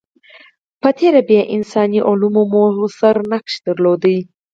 [0.81, 4.17] په تېره بیا انساني علوم موثر نقش درلودلی.